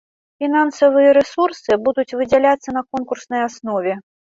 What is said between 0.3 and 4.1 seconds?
Фінансавыя рэсурсы будуць выдзяляцца на конкурснай аснове.